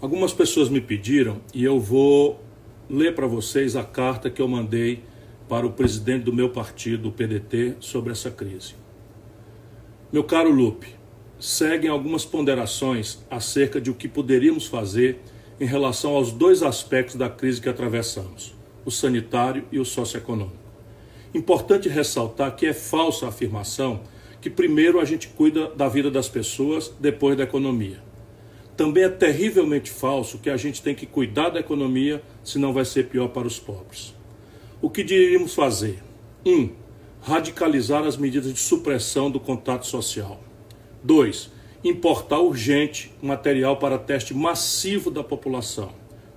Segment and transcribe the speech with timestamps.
[0.00, 2.40] Algumas pessoas me pediram e eu vou
[2.88, 5.02] ler para vocês a carta que eu mandei
[5.48, 8.74] para o presidente do meu partido, o PDT, sobre essa crise.
[10.12, 10.94] Meu caro Lupe,
[11.40, 15.18] seguem algumas ponderações acerca de o que poderíamos fazer
[15.58, 18.54] em relação aos dois aspectos da crise que atravessamos,
[18.84, 20.56] o sanitário e o socioeconômico.
[21.34, 24.02] Importante ressaltar que é falsa a afirmação
[24.40, 28.07] que primeiro a gente cuida da vida das pessoas, depois da economia.
[28.78, 33.08] Também é terrivelmente falso que a gente tem que cuidar da economia, senão vai ser
[33.08, 34.14] pior para os pobres.
[34.80, 36.00] O que deveríamos fazer?
[36.46, 36.52] 1.
[36.52, 36.70] Um,
[37.20, 40.40] radicalizar as medidas de supressão do contato social.
[41.02, 41.50] 2.
[41.82, 45.90] Importar urgente material para teste massivo da população.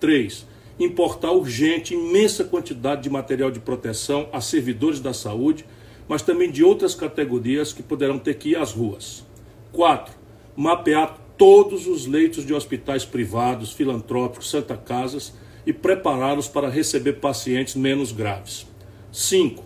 [0.00, 0.46] 3.
[0.80, 5.66] Importar urgente imensa quantidade de material de proteção a servidores da saúde,
[6.08, 9.22] mas também de outras categorias que poderão ter que ir às ruas.
[9.70, 10.14] 4.
[10.56, 15.32] Mapear todos os leitos de hospitais privados, filantrópicos, Santa Casas
[15.66, 18.64] e prepará-los para receber pacientes menos graves.
[19.10, 19.64] 5.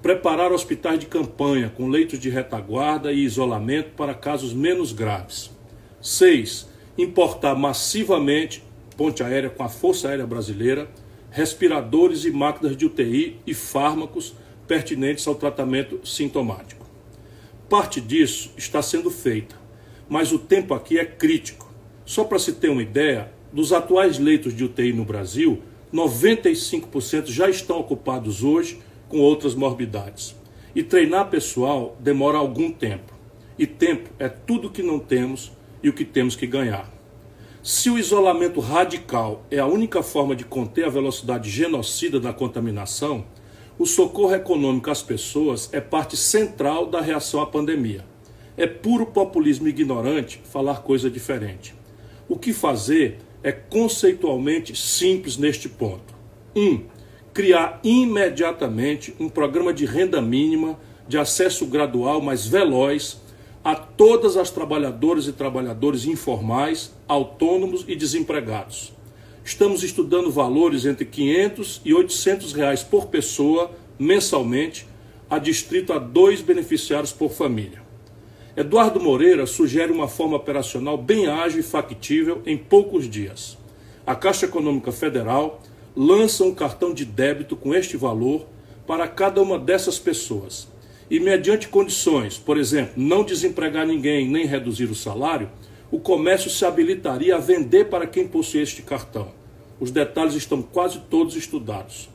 [0.00, 5.50] Preparar hospitais de campanha com leitos de retaguarda e isolamento para casos menos graves.
[6.00, 6.66] 6.
[6.96, 8.64] Importar massivamente,
[8.96, 10.88] ponte aérea com a Força Aérea Brasileira,
[11.30, 14.34] respiradores e máquinas de UTI e fármacos
[14.66, 16.86] pertinentes ao tratamento sintomático.
[17.68, 19.67] Parte disso está sendo feita
[20.08, 21.72] mas o tempo aqui é crítico.
[22.04, 27.48] Só para se ter uma ideia, dos atuais leitos de UTI no Brasil, 95% já
[27.48, 30.34] estão ocupados hoje com outras morbidades.
[30.74, 33.12] E treinar pessoal demora algum tempo.
[33.58, 36.92] E tempo é tudo que não temos e o que temos que ganhar.
[37.62, 43.24] Se o isolamento radical é a única forma de conter a velocidade genocida da contaminação,
[43.78, 48.04] o socorro econômico às pessoas é parte central da reação à pandemia.
[48.58, 51.76] É puro populismo ignorante falar coisa diferente.
[52.28, 56.12] O que fazer é conceitualmente simples neste ponto.
[56.56, 56.60] 1.
[56.60, 56.84] Um,
[57.32, 63.20] criar imediatamente um programa de renda mínima de acesso gradual, mas veloz,
[63.62, 68.92] a todas as trabalhadoras e trabalhadores informais, autônomos e desempregados.
[69.44, 74.84] Estamos estudando valores entre 500 e 800 reais por pessoa mensalmente,
[75.30, 77.87] adstrito a dois beneficiários por família.
[78.58, 83.56] Eduardo Moreira sugere uma forma operacional bem ágil e factível em poucos dias.
[84.04, 85.62] A Caixa Econômica Federal
[85.94, 88.46] lança um cartão de débito com este valor
[88.84, 90.66] para cada uma dessas pessoas.
[91.08, 95.48] E, mediante condições, por exemplo, não desempregar ninguém nem reduzir o salário,
[95.88, 99.28] o comércio se habilitaria a vender para quem possui este cartão.
[99.78, 102.10] Os detalhes estão quase todos estudados.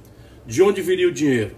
[0.45, 1.55] De onde viria o dinheiro?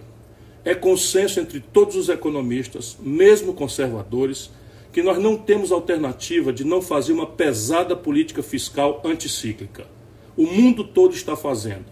[0.64, 4.48] É consenso entre todos os economistas, mesmo conservadores,
[4.96, 9.86] que nós não temos alternativa de não fazer uma pesada política fiscal anticíclica.
[10.34, 11.84] O mundo todo está fazendo.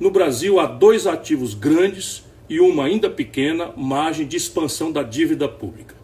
[0.00, 5.48] No Brasil, há dois ativos grandes e uma ainda pequena margem de expansão da dívida
[5.48, 5.94] pública.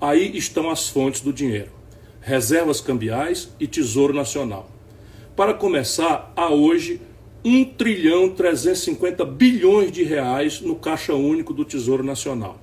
[0.00, 1.70] Aí estão as fontes do dinheiro:
[2.20, 4.68] reservas cambiais e Tesouro Nacional.
[5.36, 7.00] Para começar, há hoje
[7.44, 12.60] 1 trilhão 350 bilhões de reais no caixa único do Tesouro Nacional.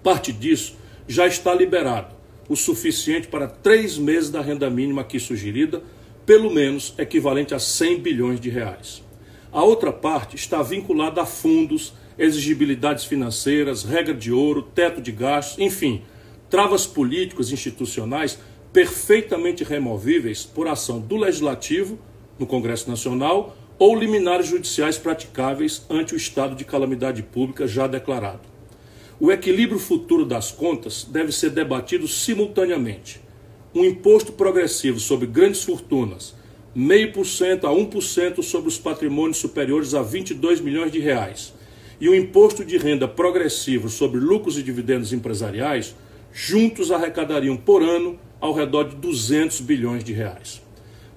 [0.00, 0.76] Parte disso
[1.08, 5.82] já está liberado o suficiente para três meses da renda mínima aqui sugerida,
[6.26, 9.02] pelo menos equivalente a 100 bilhões de reais.
[9.50, 15.58] A outra parte está vinculada a fundos, exigibilidades financeiras, regra de ouro, teto de gastos,
[15.58, 16.02] enfim,
[16.48, 18.38] travas políticos e institucionais
[18.72, 21.98] perfeitamente removíveis por ação do Legislativo,
[22.38, 28.51] no Congresso Nacional, ou liminares judiciais praticáveis ante o estado de calamidade pública já declarado.
[29.24, 33.20] O equilíbrio futuro das contas deve ser debatido simultaneamente.
[33.72, 36.34] Um imposto progressivo sobre grandes fortunas,
[36.76, 41.54] 0,5% a 1% sobre os patrimônios superiores a 22 milhões de reais,
[42.00, 45.94] e um imposto de renda progressivo sobre lucros e dividendos empresariais,
[46.32, 50.60] juntos arrecadariam por ano ao redor de 200 bilhões de reais.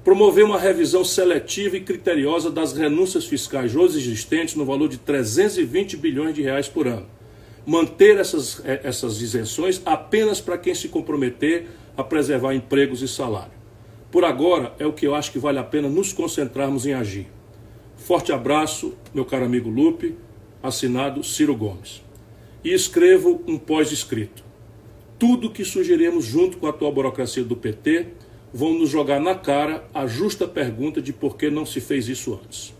[0.03, 5.97] Promover uma revisão seletiva e criteriosa das renúncias fiscais hoje existentes no valor de 320
[5.97, 7.14] bilhões de reais por ano
[7.65, 11.67] manter essas, é, essas isenções apenas para quem se comprometer
[11.97, 13.53] a preservar empregos e salário.
[14.11, 17.27] Por agora, é o que eu acho que vale a pena nos concentrarmos em agir.
[17.97, 20.15] Forte abraço, meu caro amigo Lupe,
[20.61, 22.03] assinado Ciro Gomes.
[22.63, 24.43] E escrevo um pós-escrito.
[25.17, 28.07] Tudo que sugerimos junto com a atual burocracia do PT
[28.53, 32.39] vão nos jogar na cara a justa pergunta de por que não se fez isso
[32.41, 32.74] antes.